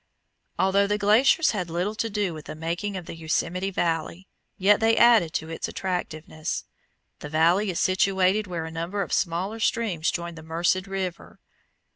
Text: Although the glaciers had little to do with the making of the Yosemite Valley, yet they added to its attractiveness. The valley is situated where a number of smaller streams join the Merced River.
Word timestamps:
Although 0.57 0.87
the 0.87 0.97
glaciers 0.97 1.51
had 1.51 1.69
little 1.69 1.93
to 1.93 2.09
do 2.09 2.33
with 2.33 2.45
the 2.45 2.55
making 2.55 2.97
of 2.97 3.05
the 3.05 3.13
Yosemite 3.13 3.69
Valley, 3.69 4.27
yet 4.57 4.79
they 4.79 4.97
added 4.97 5.31
to 5.33 5.49
its 5.51 5.67
attractiveness. 5.67 6.63
The 7.19 7.29
valley 7.29 7.69
is 7.69 7.79
situated 7.79 8.47
where 8.47 8.65
a 8.65 8.71
number 8.71 9.03
of 9.03 9.13
smaller 9.13 9.59
streams 9.59 10.09
join 10.09 10.33
the 10.33 10.41
Merced 10.41 10.87
River. 10.87 11.37